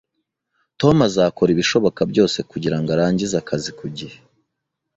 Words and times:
Tom 0.79 0.95
azakora 1.07 1.49
ibishoboka 1.51 2.01
byose 2.11 2.37
kugirango 2.51 2.89
arangize 2.95 3.35
akazi 3.41 3.69
ku 3.79 3.85
gihe 3.97 4.17